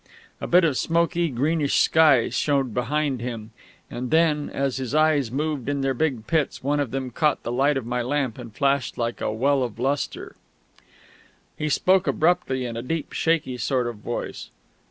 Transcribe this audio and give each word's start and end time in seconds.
A 0.41 0.47
bit 0.47 0.63
of 0.63 0.77
smoky, 0.77 1.29
greenish 1.29 1.75
sky 1.77 2.29
showed 2.29 2.73
behind 2.73 3.21
him; 3.21 3.51
and 3.87 4.09
then, 4.09 4.49
as 4.49 4.77
his 4.77 4.95
eyes 4.95 5.29
moved 5.29 5.69
in 5.69 5.81
their 5.81 5.93
big 5.93 6.25
pits, 6.25 6.63
one 6.63 6.79
of 6.79 6.89
them 6.89 7.11
caught 7.11 7.43
the 7.43 7.51
light 7.51 7.77
of 7.77 7.85
my 7.85 8.01
lamp 8.01 8.39
and 8.39 8.51
flashed 8.51 8.97
like 8.97 9.21
a 9.21 9.31
well 9.31 9.61
of 9.61 9.77
lustre. 9.77 10.35
He 11.55 11.69
spoke 11.69 12.07
abruptly, 12.07 12.65
in 12.65 12.75
a 12.75 12.81
deep, 12.81 13.13
shaky 13.13 13.57
sort 13.57 13.85
of 13.85 13.97
voice. 13.97 14.49